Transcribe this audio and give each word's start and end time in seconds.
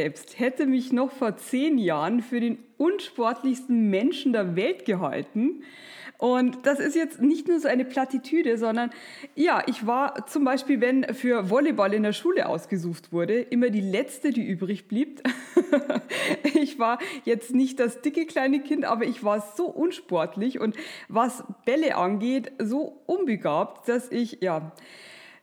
Selbst 0.00 0.38
hätte 0.38 0.64
mich 0.64 0.92
noch 0.92 1.12
vor 1.12 1.36
zehn 1.36 1.76
Jahren 1.76 2.22
für 2.22 2.40
den 2.40 2.56
unsportlichsten 2.78 3.90
Menschen 3.90 4.32
der 4.32 4.56
Welt 4.56 4.86
gehalten. 4.86 5.62
Und 6.16 6.64
das 6.64 6.80
ist 6.80 6.96
jetzt 6.96 7.20
nicht 7.20 7.48
nur 7.48 7.60
so 7.60 7.68
eine 7.68 7.84
Plattitüde, 7.84 8.56
sondern 8.56 8.90
ja, 9.34 9.62
ich 9.66 9.86
war 9.86 10.26
zum 10.26 10.44
Beispiel, 10.44 10.80
wenn 10.80 11.12
für 11.12 11.50
Volleyball 11.50 11.92
in 11.92 12.02
der 12.02 12.14
Schule 12.14 12.48
ausgesucht 12.48 13.12
wurde, 13.12 13.40
immer 13.40 13.68
die 13.68 13.82
letzte, 13.82 14.30
die 14.30 14.46
übrig 14.46 14.88
blieb. 14.88 15.22
ich 16.54 16.78
war 16.78 16.98
jetzt 17.26 17.54
nicht 17.54 17.78
das 17.78 18.00
dicke 18.00 18.24
kleine 18.24 18.60
Kind, 18.60 18.86
aber 18.86 19.04
ich 19.04 19.22
war 19.22 19.52
so 19.54 19.66
unsportlich 19.66 20.60
und 20.60 20.76
was 21.08 21.44
Bälle 21.66 21.96
angeht, 21.96 22.52
so 22.58 23.02
unbegabt, 23.04 23.86
dass 23.86 24.10
ich 24.10 24.38
ja 24.40 24.72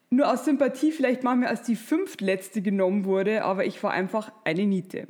nur 0.09 0.31
aus 0.31 0.45
Sympathie 0.45 0.91
vielleicht 0.91 1.23
manchmal 1.23 1.49
als 1.49 1.63
die 1.63 1.75
fünftletzte 1.75 2.61
genommen 2.61 3.05
wurde, 3.05 3.43
aber 3.43 3.65
ich 3.65 3.81
war 3.83 3.91
einfach 3.91 4.31
eine 4.43 4.65
Niete. 4.65 5.07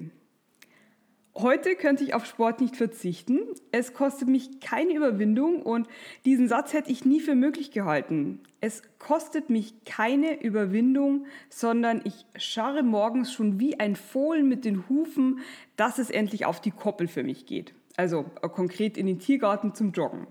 Heute 1.36 1.76
könnte 1.76 2.03
ich 2.03 2.16
auf 2.16 2.26
Sport 2.26 2.62
nicht 2.62 2.76
verzichten. 2.76 3.42
Es 3.72 3.94
kostet 3.94 4.28
mich 4.28 4.59
keine 4.59 4.94
Überwindung 4.94 5.62
und 5.62 5.88
diesen 6.25 6.48
Satz 6.48 6.73
hätte 6.73 6.92
ich 6.92 7.06
nie 7.06 7.20
für 7.20 7.36
möglich 7.36 7.70
gehalten. 7.70 8.40
Es 8.59 8.81
kostet 8.98 9.52
mich 9.52 9.84
keine 9.86 10.42
Überwindung, 10.42 11.28
sondern 11.50 12.02
ich 12.06 12.25
scharre 12.36 12.81
morgens 12.81 13.31
schon 13.31 13.59
wie 13.59 13.80
ein 13.80 13.95
Fohlen 13.95 14.50
mit 14.50 14.66
den 14.66 14.90
Hufen, 14.90 15.42
dass 15.75 16.00
es 16.00 16.09
endlich 16.09 16.48
auf 16.48 16.59
die 16.59 16.72
Koppel 16.72 17.08
für 17.08 17.23
mich 17.23 17.45
geht. 17.45 17.75
Also 17.98 18.25
äh, 18.42 18.50
konkret 18.50 18.98
in 18.98 19.06
den 19.06 19.20
Tiergarten 19.20 19.75
zum 19.75 19.92
Joggen. 19.92 20.25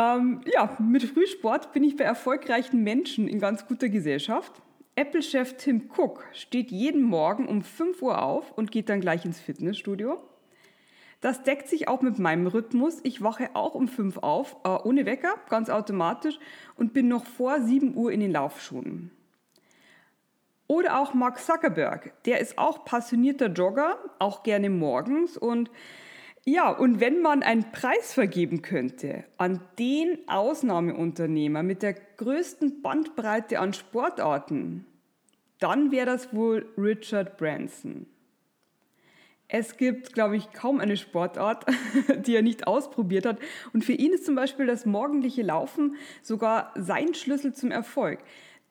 Ähm, 0.00 0.40
ja, 0.50 0.74
mit 0.78 1.02
Frühsport 1.02 1.74
bin 1.74 1.84
ich 1.84 1.96
bei 1.96 2.04
erfolgreichen 2.04 2.82
Menschen 2.82 3.28
in 3.28 3.38
ganz 3.38 3.66
guter 3.66 3.90
Gesellschaft. 3.90 4.50
Apple-Chef 4.96 5.58
Tim 5.58 5.90
Cook 5.94 6.24
steht 6.32 6.70
jeden 6.70 7.02
Morgen 7.02 7.46
um 7.46 7.60
5 7.60 8.00
Uhr 8.00 8.22
auf 8.22 8.50
und 8.52 8.72
geht 8.72 8.88
dann 8.88 9.02
gleich 9.02 9.26
ins 9.26 9.40
Fitnessstudio. 9.40 10.18
Das 11.20 11.42
deckt 11.42 11.68
sich 11.68 11.86
auch 11.86 12.00
mit 12.00 12.18
meinem 12.18 12.46
Rhythmus. 12.46 13.00
Ich 13.02 13.22
wache 13.22 13.50
auch 13.52 13.74
um 13.74 13.88
5 13.88 14.18
auf, 14.18 14.56
äh, 14.64 14.68
ohne 14.70 15.04
Wecker, 15.04 15.34
ganz 15.50 15.68
automatisch 15.68 16.38
und 16.76 16.94
bin 16.94 17.08
noch 17.08 17.26
vor 17.26 17.60
7 17.60 17.94
Uhr 17.94 18.10
in 18.10 18.20
den 18.20 18.32
Laufschuhen. 18.32 19.10
Oder 20.66 20.98
auch 20.98 21.12
Mark 21.12 21.40
Zuckerberg, 21.40 22.14
der 22.24 22.40
ist 22.40 22.56
auch 22.56 22.86
passionierter 22.86 23.48
Jogger, 23.48 23.98
auch 24.18 24.44
gerne 24.44 24.70
morgens 24.70 25.36
und 25.36 25.70
ja, 26.46 26.70
und 26.70 27.00
wenn 27.00 27.20
man 27.20 27.42
einen 27.42 27.70
Preis 27.70 28.14
vergeben 28.14 28.62
könnte 28.62 29.24
an 29.36 29.60
den 29.78 30.18
Ausnahmeunternehmer 30.26 31.62
mit 31.62 31.82
der 31.82 31.92
größten 31.92 32.80
Bandbreite 32.80 33.60
an 33.60 33.74
Sportarten, 33.74 34.86
dann 35.58 35.90
wäre 35.90 36.06
das 36.06 36.34
wohl 36.34 36.66
Richard 36.78 37.36
Branson. 37.36 38.06
Es 39.52 39.76
gibt, 39.76 40.14
glaube 40.14 40.36
ich, 40.36 40.52
kaum 40.52 40.80
eine 40.80 40.96
Sportart, 40.96 41.66
die 42.26 42.36
er 42.36 42.42
nicht 42.42 42.66
ausprobiert 42.66 43.26
hat. 43.26 43.38
Und 43.72 43.84
für 43.84 43.92
ihn 43.92 44.12
ist 44.12 44.24
zum 44.24 44.36
Beispiel 44.36 44.66
das 44.66 44.86
morgendliche 44.86 45.42
Laufen 45.42 45.96
sogar 46.22 46.72
sein 46.76 47.14
Schlüssel 47.14 47.52
zum 47.52 47.70
Erfolg. 47.70 48.20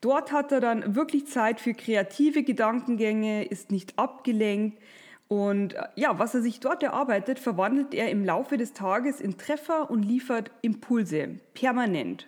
Dort 0.01 0.31
hat 0.31 0.53
er 0.53 0.61
dann 0.61 0.95
wirklich 0.95 1.27
Zeit 1.27 1.59
für 1.59 1.73
kreative 1.73 2.43
Gedankengänge, 2.43 3.43
ist 3.43 3.71
nicht 3.71 3.99
abgelenkt, 3.99 4.79
und 5.29 5.75
äh, 5.75 5.83
ja, 5.95 6.19
was 6.19 6.33
er 6.33 6.41
sich 6.41 6.59
dort 6.59 6.83
erarbeitet, 6.83 7.39
verwandelt 7.39 7.93
er 7.93 8.09
im 8.09 8.25
Laufe 8.25 8.57
des 8.57 8.73
Tages 8.73 9.21
in 9.21 9.37
Treffer 9.37 9.89
und 9.89 10.01
liefert 10.01 10.51
Impulse, 10.63 11.39
permanent. 11.53 12.27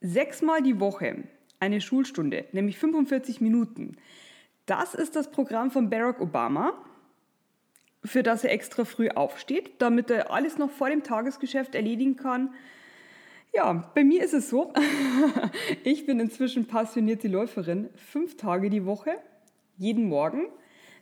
Sechsmal 0.00 0.62
die 0.62 0.80
Woche 0.80 1.24
eine 1.60 1.80
Schulstunde, 1.80 2.46
nämlich 2.52 2.78
45 2.78 3.42
Minuten. 3.42 3.98
Das 4.64 4.94
ist 4.94 5.16
das 5.16 5.30
Programm 5.30 5.70
von 5.70 5.90
Barack 5.90 6.20
Obama, 6.20 6.72
für 8.02 8.22
das 8.22 8.42
er 8.42 8.52
extra 8.52 8.86
früh 8.86 9.10
aufsteht, 9.10 9.82
damit 9.82 10.10
er 10.10 10.30
alles 10.32 10.56
noch 10.56 10.70
vor 10.70 10.88
dem 10.88 11.02
Tagesgeschäft 11.02 11.74
erledigen 11.74 12.16
kann. 12.16 12.54
Ja, 13.52 13.90
bei 13.94 14.02
mir 14.02 14.24
ist 14.24 14.34
es 14.34 14.48
so, 14.48 14.72
ich 15.84 16.06
bin 16.06 16.20
inzwischen 16.20 16.66
passionierte 16.66 17.28
Läuferin, 17.28 17.90
fünf 17.96 18.38
Tage 18.38 18.70
die 18.70 18.86
Woche 18.86 19.18
jeden 19.78 20.08
Morgen. 20.08 20.46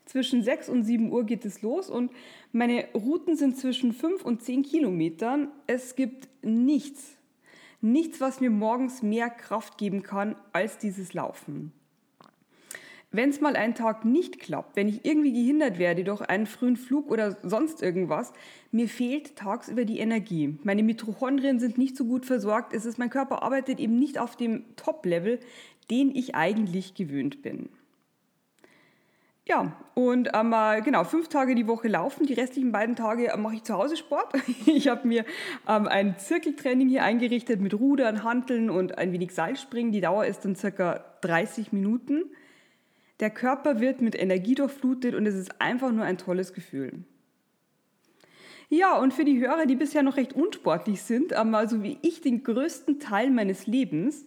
Zwischen 0.05 0.43
6 0.43 0.69
und 0.69 0.85
7 0.85 1.11
Uhr 1.11 1.25
geht 1.25 1.45
es 1.45 1.63
los 1.63 1.91
und 1.91 2.13
meine 2.53 2.87
Routen 2.95 3.37
sind 3.37 3.59
zwischen 3.59 3.93
5 3.93 4.25
und 4.25 4.43
10 4.43 4.63
Kilometern. 4.63 5.49
Es 5.67 5.97
gibt 5.97 6.29
nichts, 6.43 7.17
nichts, 7.81 8.21
was 8.21 8.41
mir 8.41 8.51
morgens 8.51 9.03
mehr 9.03 9.31
Kraft 9.31 9.79
geben 9.79 10.05
kann 10.05 10.37
als 10.53 10.79
dieses 10.79 11.13
Laufen. 11.13 11.73
Wenn 13.11 13.31
es 13.31 13.41
mal 13.41 13.57
einen 13.57 13.75
Tag 13.75 14.05
nicht 14.05 14.41
klappt, 14.41 14.77
wenn 14.77 14.89
ich 14.89 15.05
irgendwie 15.05 15.33
gehindert 15.33 15.79
werde 15.79 16.05
durch 16.05 16.21
einen 16.21 16.47
frühen 16.47 16.77
Flug 16.77 17.11
oder 17.11 17.37
sonst 17.43 17.83
irgendwas, 17.83 18.33
mir 18.73 18.89
fehlt 18.89 19.37
tagsüber 19.37 19.85
die 19.85 20.01
Energie. 20.01 20.59
Meine 20.65 20.83
Mitochondrien 20.83 21.59
sind 21.59 21.79
nicht 21.79 21.97
so 21.97 22.05
gut 22.05 22.27
versorgt. 22.27 22.75
Es 22.75 22.85
ist, 22.85 22.99
mein 22.99 23.11
Körper 23.11 23.43
arbeitet 23.43 23.81
eben 23.81 23.99
nicht 23.99 24.19
auf 24.19 24.37
dem 24.37 24.65
Top-Level, 24.77 25.41
den 25.91 26.15
ich 26.15 26.35
eigentlich 26.35 26.95
gewöhnt 26.95 27.43
bin. 27.43 27.71
Ja, 29.49 29.77
und 29.95 30.31
ähm, 30.35 30.55
genau, 30.85 31.05
fünf 31.05 31.29
Tage 31.29 31.55
die 31.55 31.69
Woche 31.69 31.87
laufen. 31.87 32.27
Die 32.27 32.35
restlichen 32.35 32.73
beiden 32.73 32.97
Tage 32.97 33.29
äh, 33.29 33.37
mache 33.37 33.55
ich 33.55 33.63
zu 33.63 33.75
Hause 33.75 33.97
Sport. 33.97 34.35
Ich 34.67 34.89
habe 34.89 35.07
mir 35.07 35.25
ähm, 35.69 35.87
ein 35.87 36.19
Zirkeltraining 36.19 36.89
hier 36.89 37.05
eingerichtet 37.05 37.61
mit 37.61 37.73
Rudern, 37.73 38.25
Hanteln 38.25 38.71
und 38.71 38.99
ein 38.99 39.13
wenig 39.13 39.33
Seilspringen. 39.33 39.93
Die 39.93 40.01
Dauer 40.01 40.27
ist 40.27 40.45
dann 40.45 40.57
circa 40.57 41.05
30 41.21 41.73
Minuten. 41.73 42.25
Der 43.21 43.31
Körper 43.31 43.81
wird 43.81 44.01
mit 44.01 44.21
Energie 44.21 44.57
durchflutet 44.57 45.15
und 45.15 45.27
es 45.27 45.37
ist 45.37 45.61
einfach 45.61 45.93
nur 45.93 46.05
ein 46.05 46.19
tolles 46.19 46.53
Gefühl. 46.53 47.05
Ja, 48.69 48.99
und 48.99 49.15
für 49.15 49.25
die 49.25 49.39
Hörer, 49.39 49.67
die 49.67 49.77
bisher 49.77 50.03
noch 50.03 50.17
recht 50.17 50.33
unsportlich 50.33 51.03
sind, 51.03 51.33
ähm, 51.33 51.55
also 51.55 51.85
wie 51.85 51.99
ich 52.03 52.21
den 52.21 52.43
größten 52.43 52.99
Teil 52.99 53.31
meines 53.31 53.69
Lebens, 53.69 54.27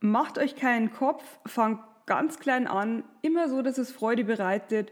macht 0.00 0.36
euch 0.36 0.56
keinen 0.56 0.90
Kopf, 0.90 1.22
fangt 1.46 1.80
ganz 2.10 2.40
klein 2.40 2.66
an, 2.66 3.04
immer 3.22 3.48
so, 3.48 3.62
dass 3.62 3.78
es 3.78 3.92
Freude 3.92 4.24
bereitet. 4.24 4.90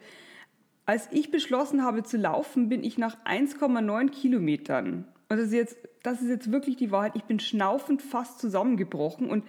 Als 0.87 1.09
ich 1.11 1.33
beschlossen 1.33 1.83
habe 1.83 2.04
zu 2.04 2.16
laufen, 2.16 2.69
bin 2.69 2.84
ich 2.84 2.97
nach 2.97 3.16
1,9 3.25 4.09
Kilometern, 4.10 5.04
und 5.28 5.37
das 5.37 5.48
ist, 5.48 5.53
jetzt, 5.53 5.78
das 6.04 6.22
ist 6.22 6.28
jetzt 6.28 6.53
wirklich 6.53 6.77
die 6.77 6.92
Wahrheit, 6.92 7.16
ich 7.16 7.25
bin 7.25 7.41
schnaufend 7.41 8.03
fast 8.03 8.39
zusammengebrochen 8.39 9.28
und 9.28 9.45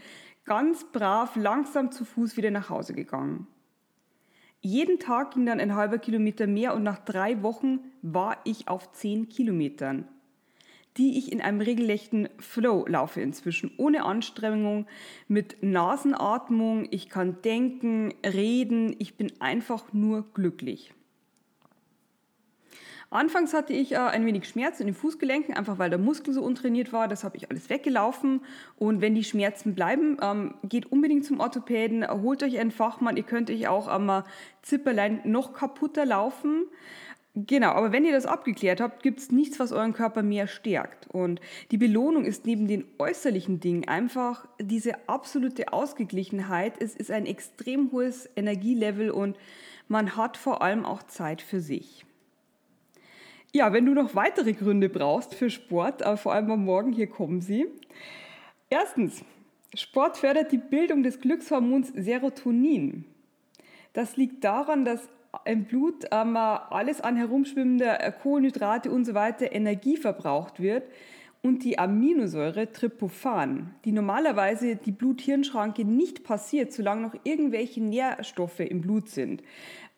ganz 0.46 0.84
brav 0.92 1.36
langsam 1.36 1.92
zu 1.92 2.06
Fuß 2.06 2.38
wieder 2.38 2.50
nach 2.50 2.72
Hause 2.72 2.94
gegangen. 2.94 3.46
Jeden 4.62 4.98
Tag 4.98 5.36
ging 5.36 5.46
dann 5.46 5.60
ein 5.60 5.76
halber 5.76 6.00
Kilometer 6.00 6.48
mehr 6.48 6.74
und 6.74 6.82
nach 6.82 6.98
drei 6.98 7.44
Wochen 7.44 7.82
war 8.02 8.38
ich 8.46 8.68
auf 8.68 8.92
10 8.94 9.30
Kilometern 9.30 10.08
die 10.98 11.18
ich 11.18 11.32
in 11.32 11.42
einem 11.42 11.62
regelrechten 11.62 12.30
Flow 12.40 12.86
laufe 12.88 13.22
inzwischen, 13.22 13.72
ohne 13.78 14.04
Anstrengung, 14.04 14.86
mit 15.28 15.62
Nasenatmung. 15.62 16.88
Ich 16.92 17.10
kann 17.10 17.42
denken, 17.42 18.14
reden, 18.26 18.96
ich 19.00 19.16
bin 19.16 19.32
einfach 19.40 19.94
nur 19.94 20.26
glücklich. 20.34 20.94
Anfangs 23.12 23.56
hatte 23.56 23.74
ich 23.74 23.94
äh, 23.94 23.98
ein 23.98 24.26
wenig 24.26 24.48
Schmerz 24.48 24.80
in 24.80 24.86
den 24.86 24.94
Fußgelenken, 24.94 25.56
einfach 25.56 25.80
weil 25.80 25.90
der 25.90 25.98
Muskel 25.98 26.32
so 26.32 26.44
untrainiert 26.44 26.94
war. 26.94 27.08
Das 27.08 27.24
habe 27.24 27.38
ich 27.38 27.50
alles 27.50 27.70
weggelaufen. 27.70 28.42
Und 28.78 29.02
wenn 29.02 29.16
die 29.16 29.24
Schmerzen 29.24 29.74
bleiben, 29.74 30.18
ähm, 30.22 30.54
geht 30.64 30.92
unbedingt 30.92 31.26
zum 31.26 31.40
Orthopäden, 31.40 32.08
holt 32.08 32.44
euch 32.44 32.60
einen 32.60 32.70
Fachmann. 32.70 33.18
Ihr 33.18 33.24
könnt 33.24 33.50
euch 33.50 33.68
auch 33.68 33.88
am 33.88 34.24
Zipperlein 34.62 35.22
noch 35.24 35.54
kaputter 35.54 36.06
laufen. 36.06 36.66
Genau, 37.36 37.70
aber 37.70 37.92
wenn 37.92 38.06
ihr 38.06 38.12
das 38.12 38.26
abgeklärt 38.26 38.82
habt, 38.82 39.04
gibt 39.04 39.20
es 39.20 39.32
nichts, 39.32 39.60
was 39.60 39.72
euren 39.72 39.94
Körper 39.94 40.24
mehr 40.24 40.48
stärkt. 40.48 41.08
Und 41.08 41.40
die 41.70 41.78
Belohnung 41.78 42.26
ist 42.26 42.46
neben 42.46 42.68
den 42.68 42.86
äußerlichen 42.98 43.60
Dingen 43.60 43.88
einfach 43.88 44.48
diese 44.60 45.08
absolute 45.08 45.72
Ausgeglichenheit. 45.72 46.82
Es 46.82 46.96
ist 46.96 47.12
ein 47.12 47.28
extrem 47.28 47.92
hohes 47.92 48.28
Energielevel 48.36 49.12
und 49.12 49.38
man 49.88 50.16
hat 50.16 50.38
vor 50.38 50.62
allem 50.62 50.86
auch 50.86 51.04
Zeit 51.04 51.42
für 51.42 51.62
sich. 51.62 52.06
Ja, 53.54 53.74
wenn 53.74 53.86
du 53.86 53.94
noch 53.94 54.16
weitere 54.16 54.54
Gründe 54.54 54.90
brauchst 54.90 55.34
für 55.34 55.50
Sport, 55.50 56.02
äh, 56.02 56.18
vor 56.18 56.34
allem 56.34 56.52
am 56.52 56.66
Morgen, 56.66 56.92
hier 56.94 57.08
kommen 57.08 57.42
sie. 57.42 57.66
Erstens, 58.70 59.24
Sport 59.76 60.18
fördert 60.18 60.52
die 60.52 60.58
Bildung 60.58 61.04
des 61.04 61.20
Glückshormons 61.20 61.92
Serotonin. 61.96 63.06
Das 63.94 64.18
liegt 64.18 64.44
daran, 64.44 64.86
dass 64.86 65.10
im 65.46 65.66
Blut 65.66 66.06
ähm, 66.12 66.36
alles 66.36 67.02
an 67.02 67.16
herumschwimmende 67.16 68.00
äh, 68.00 68.12
Kohlenhydrate 68.12 68.92
und 68.92 69.06
so 69.06 69.14
weiter 69.14 69.52
Energie 69.52 69.98
verbraucht 69.98 70.60
wird 70.60 70.84
und 71.42 71.64
die 71.64 71.80
Aminosäure 71.80 72.72
Tryptophan, 72.72 73.74
die 73.86 73.92
normalerweise 73.92 74.76
die 74.76 74.92
Blut-Hirn-Schranke 74.92 75.86
nicht 75.86 76.24
passiert, 76.24 76.74
solange 76.74 77.02
noch 77.02 77.16
irgendwelche 77.24 77.82
Nährstoffe 77.82 78.60
im 78.60 78.82
Blut 78.82 79.10
sind. 79.10 79.42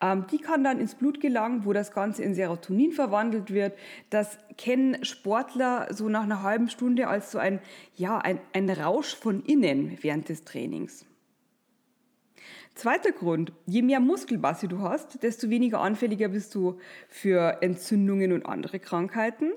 Ähm, 0.02 0.26
die 0.32 0.38
kann 0.38 0.64
dann 0.64 0.80
ins 0.80 0.96
Blut 0.96 1.20
gelangen, 1.20 1.66
wo 1.66 1.74
das 1.74 1.92
Ganze 1.92 2.24
in 2.24 2.36
Serotonin 2.36 2.92
verwandelt 2.92 3.52
wird. 3.52 3.78
Das 4.10 4.38
kennen 4.58 5.04
Sportler 5.04 5.88
so 5.92 6.10
nach 6.10 6.24
einer 6.24 6.44
halben 6.44 6.70
Stunde 6.70 7.08
als 7.08 7.32
so 7.32 7.40
ein, 7.40 7.60
ja, 7.96 8.18
ein, 8.18 8.40
ein 8.54 8.70
Rausch 8.70 9.16
von 9.16 9.44
innen 9.44 9.98
während 10.02 10.30
des 10.30 10.44
Trainings. 10.44 11.06
Zweiter 12.76 13.12
Grund, 13.12 13.52
je 13.66 13.82
mehr 13.82 14.00
Muskelmasse 14.00 14.68
du 14.68 14.80
hast, 14.80 15.24
desto 15.24 15.50
weniger 15.50 15.82
anfälliger 15.82 16.30
bist 16.30 16.56
du 16.56 16.80
für 17.08 17.62
Entzündungen 17.62 18.32
und 18.32 18.46
andere 18.46 18.80
Krankheiten. 18.80 19.52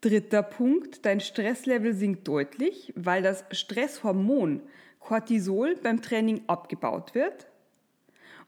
Dritter 0.00 0.42
Punkt, 0.42 1.04
dein 1.06 1.20
Stresslevel 1.20 1.94
sinkt 1.94 2.28
deutlich, 2.28 2.92
weil 2.96 3.22
das 3.22 3.44
Stresshormon 3.50 4.62
Cortisol 5.00 5.76
beim 5.76 6.02
Training 6.02 6.42
abgebaut 6.46 7.14
wird. 7.14 7.48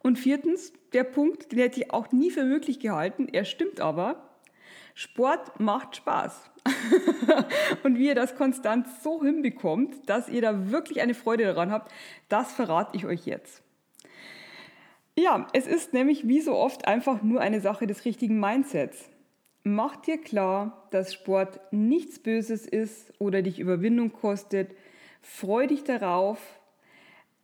Und 0.01 0.19
viertens, 0.19 0.73
der 0.93 1.05
Punkt, 1.05 1.53
den 1.53 1.59
hätte 1.59 1.81
ich 1.81 1.93
auch 1.93 2.13
nie 2.13 2.31
für 2.31 2.45
möglich 2.45 2.81
gehalten, 2.81 3.29
er 3.33 3.45
stimmt 3.45 3.81
aber, 3.81 4.28
Sport 4.99 5.61
macht 5.61 5.95
Spaß. 5.95 6.51
und 7.85 7.99
wie 7.99 8.09
ihr 8.09 8.17
das 8.17 8.35
konstant 8.35 8.89
so 9.01 9.23
hinbekommt, 9.23 10.11
dass 10.11 10.29
ihr 10.29 10.43
da 10.43 10.73
wirklich 10.73 11.01
eine 11.01 11.15
Freude 11.15 11.45
daran 11.45 11.71
habt, 11.71 11.93
das 12.29 12.53
verrate 12.53 12.97
ich 12.97 13.07
euch 13.07 13.25
jetzt. 13.25 13.63
Ja, 15.15 15.47
es 15.53 15.69
ist 15.69 15.93
nämlich 15.93 16.27
wie 16.27 16.41
so 16.41 16.57
oft 16.57 16.89
einfach 16.89 17.23
nur 17.23 17.41
eine 17.41 17.61
Sache 17.61 17.87
des 17.87 18.05
richtigen 18.05 18.41
Mindsets. 18.41 19.09
Mach 19.63 19.95
dir 19.95 20.19
klar, 20.21 20.89
dass 20.91 21.15
Sport 21.15 21.61
nichts 21.71 22.19
Böses 22.19 22.67
ist 22.67 23.13
oder 23.21 23.41
dich 23.43 23.61
Überwindung 23.61 24.13
kostet. 24.13 24.75
Freu 25.23 25.69
dich 25.69 25.85
darauf. 25.85 26.41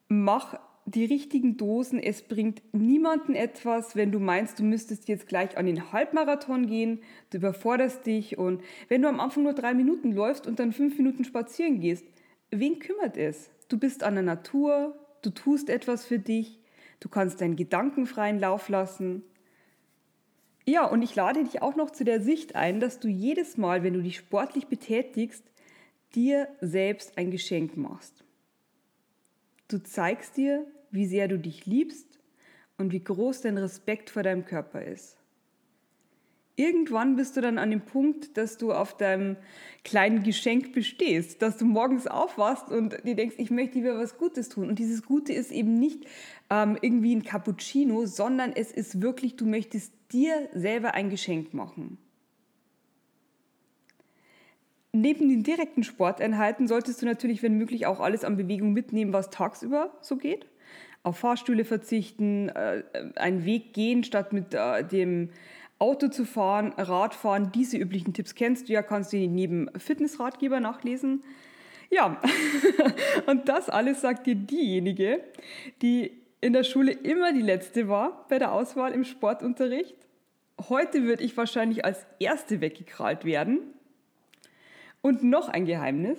Mach 0.09 0.59
die 0.86 1.04
richtigen 1.04 1.56
Dosen. 1.56 1.98
Es 1.98 2.22
bringt 2.22 2.62
niemanden 2.72 3.34
etwas, 3.34 3.96
wenn 3.96 4.12
du 4.12 4.19
meinst, 4.19 4.58
du 4.58 4.64
müsstest 4.64 5.08
jetzt 5.08 5.26
gleich 5.26 5.56
an 5.56 5.66
den 5.66 5.92
Halbmarathon 5.92 6.66
gehen. 6.66 7.00
Du 7.31 7.38
überforderst 7.38 8.04
dich 8.06 8.38
und 8.38 8.62
wenn 8.88 9.02
du 9.02 9.08
am 9.08 9.20
Anfang 9.20 9.44
nur 9.44 9.54
drei 9.54 9.75
Minuten 9.75 10.12
läufst 10.12 10.46
und 10.46 10.58
dann 10.58 10.72
fünf 10.72 10.96
Minuten 10.98 11.25
spazieren 11.25 11.81
gehst, 11.81 12.04
wen 12.50 12.78
kümmert 12.78 13.16
es? 13.16 13.50
Du 13.69 13.78
bist 13.78 14.02
an 14.02 14.14
der 14.14 14.22
Natur, 14.22 14.94
du 15.22 15.31
tust 15.31 15.70
etwas 15.70 16.04
für 16.04 16.19
dich, 16.19 16.60
du 17.00 17.08
kannst 17.08 17.40
deinen 17.40 17.56
Gedanken 17.56 18.06
freien 18.06 18.38
Lauf 18.38 18.69
lassen. 18.69 19.22
Ja, 20.66 20.86
und 20.86 21.02
ich 21.02 21.14
lade 21.14 21.44
dich 21.44 21.62
auch 21.62 21.76
noch 21.76 21.90
zu 21.90 22.04
der 22.04 22.20
Sicht 22.20 22.56
ein, 22.56 22.81
dass 22.81 23.00
du 23.00 23.08
jedes 23.08 23.56
Mal, 23.56 23.82
wenn 23.82 23.94
du 23.94 24.02
dich 24.02 24.16
sportlich 24.16 24.66
betätigst, 24.66 25.44
dir 26.14 26.48
selbst 26.60 27.19
ein 27.19 27.31
Geschenk 27.31 27.76
machst. 27.76 28.25
Du 29.69 29.82
zeigst 29.82 30.36
dir, 30.36 30.66
wie 30.94 31.06
sehr 31.06 31.29
du 31.29 31.38
dich 31.38 31.67
liebst 31.67 32.06
und 32.79 32.93
wie 32.93 33.02
groß 33.02 33.43
dein 33.43 33.58
Respekt 33.58 34.11
vor 34.11 34.23
deinem 34.23 34.44
Körper 34.44 34.82
ist. 34.82 35.19
Irgendwann 36.56 37.17
bist 37.17 37.37
du 37.37 37.41
dann 37.41 37.58
an 37.58 37.70
dem 37.70 37.81
Punkt, 37.81 38.37
dass 38.37 38.58
du 38.58 38.73
auf 38.73 38.96
deinem 38.96 39.37
kleinen 39.82 40.23
Geschenk 40.23 40.73
bestehst, 40.73 41.43
dass 41.43 41.56
du 41.56 41.64
morgens 41.64 42.06
aufwachst 42.06 42.69
und 42.69 42.96
dir 43.05 43.17
denkst, 43.17 43.35
ich 43.38 43.50
möchte 43.50 43.81
dir 43.81 43.99
was 43.99 44.19
Gutes 44.19 44.49
tun. 44.50 44.69
Und 44.69 44.79
dieses 44.79 45.02
Gute 45.02 45.32
ist 45.32 45.50
eben 45.50 45.81
nicht 45.81 46.05
ähm, 46.50 46.79
irgendwie 46.81 47.14
ein 47.14 47.25
Cappuccino, 47.25 48.06
sondern 48.06 48.52
es 48.52 48.70
ist 48.70 49.02
wirklich, 49.02 49.35
du 49.35 49.46
möchtest 49.46 49.93
dir 50.12 50.49
selber 50.52 50.94
ein 50.94 51.11
Geschenk 51.11 51.55
machen. 51.55 51.99
Neben 54.93 55.29
den 55.29 55.43
direkten 55.43 55.82
Sporteinheiten 55.82 56.69
solltest 56.69 57.02
du 57.02 57.06
natürlich, 57.06 57.43
wenn 57.43 57.58
möglich, 57.58 57.87
auch 57.87 57.99
alles 57.99 58.23
an 58.23 58.37
Bewegung 58.37 58.73
mitnehmen, 58.73 59.12
was 59.12 59.29
tagsüber 59.31 59.93
so 60.00 60.17
geht. 60.17 60.46
Auf 61.05 61.19
Fahrstühle 61.19 61.65
verzichten, 61.65 62.49
äh, 62.49 62.83
einen 63.15 63.45
Weg 63.45 63.73
gehen, 63.73 64.03
statt 64.03 64.33
mit 64.33 64.55
äh, 64.55 64.83
dem 64.83 65.31
Auto 65.79 66.09
zu 66.09 66.25
fahren, 66.25 66.73
Radfahren. 66.77 67.53
Diese 67.53 67.77
üblichen 67.77 68.15
Tipps 68.15 68.35
kennst 68.35 68.69
du 68.69 68.73
ja, 68.73 68.83
kannst 68.83 69.12
du 69.12 69.17
neben 69.17 69.69
Fitnessratgeber 69.79 70.59
nachlesen. 70.59 71.23
Ja, 71.91 72.21
und 73.27 73.49
das 73.49 73.69
alles 73.69 74.01
sagt 74.01 74.27
dir 74.27 74.35
diejenige, 74.35 75.21
die 75.83 76.12
in 76.41 76.53
der 76.53 76.65
Schule 76.65 76.93
immer 76.93 77.33
die 77.33 77.43
letzte 77.43 77.89
war 77.89 78.27
bei 78.29 78.39
der 78.39 78.53
Auswahl 78.53 78.93
im 78.93 79.05
Sportunterricht. 79.05 79.97
Heute 80.69 81.03
würde 81.05 81.23
ich 81.23 81.37
wahrscheinlich 81.37 81.85
als 81.85 82.06
Erste 82.19 82.61
weggekrallt 82.61 83.25
werden 83.25 83.61
und 85.03 85.23
noch 85.23 85.49
ein 85.49 85.67
Geheimnis. 85.67 86.19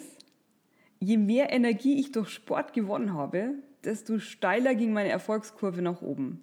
Je 1.00 1.18
mehr 1.18 1.52
Energie 1.52 2.00
ich 2.00 2.12
durch 2.12 2.30
Sport 2.30 2.74
gewonnen 2.74 3.14
habe, 3.14 3.56
desto 3.86 4.20
steiler 4.20 4.76
ging 4.76 4.94
meine 4.94 5.10
Erfolgskurve 5.10 5.82
nach 5.82 6.02
oben. 6.02 6.42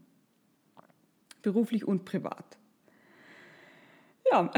Beruflich 1.42 1.86
und 1.86 2.04
privat. 2.04 2.58
Ja, 4.30 4.50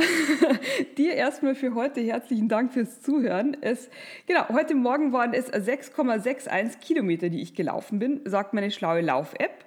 dir 0.98 1.14
erstmal 1.14 1.54
für 1.54 1.74
heute 1.74 2.00
herzlichen 2.00 2.48
Dank 2.48 2.72
fürs 2.72 3.00
Zuhören. 3.00 3.56
Es, 3.60 3.88
genau, 4.26 4.48
heute 4.50 4.74
Morgen 4.74 5.12
waren 5.12 5.32
es 5.32 5.52
6,61 5.52 6.78
Kilometer, 6.78 7.28
die 7.28 7.40
ich 7.40 7.54
gelaufen 7.54 7.98
bin, 7.98 8.20
sagt 8.24 8.54
meine 8.54 8.70
schlaue 8.70 9.00
Lauf-App. 9.00 9.64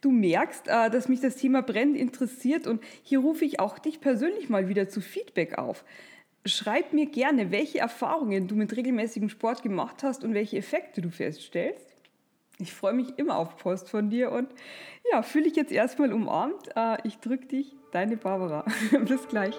Du 0.00 0.10
merkst, 0.10 0.68
äh, 0.68 0.90
dass 0.90 1.08
mich 1.08 1.20
das 1.20 1.36
Thema 1.36 1.62
brennend 1.62 1.96
interessiert 1.96 2.66
und 2.66 2.82
hier 3.02 3.20
rufe 3.20 3.44
ich 3.44 3.60
auch 3.60 3.78
dich 3.78 4.00
persönlich 4.00 4.48
mal 4.48 4.68
wieder 4.68 4.88
zu 4.88 5.00
Feedback 5.00 5.58
auf. 5.58 5.84
Schreib 6.44 6.92
mir 6.92 7.06
gerne, 7.06 7.50
welche 7.50 7.78
Erfahrungen 7.78 8.48
du 8.48 8.54
mit 8.54 8.76
regelmäßigem 8.76 9.28
Sport 9.28 9.62
gemacht 9.62 10.02
hast 10.02 10.24
und 10.24 10.34
welche 10.34 10.58
Effekte 10.58 11.00
du 11.00 11.10
feststellst 11.10 11.95
ich 12.58 12.72
freue 12.72 12.94
mich 12.94 13.18
immer 13.18 13.36
auf 13.36 13.56
Post 13.56 13.90
von 13.90 14.10
dir 14.10 14.32
und 14.32 14.48
ja, 15.12 15.22
fühle 15.22 15.44
dich 15.44 15.56
jetzt 15.56 15.72
erstmal 15.72 16.12
umarmt. 16.12 16.68
Äh, 16.74 16.98
ich 17.04 17.18
drücke 17.18 17.46
dich, 17.46 17.76
deine 17.92 18.16
Barbara. 18.16 18.64
Bis 19.06 19.28
gleich. 19.28 19.54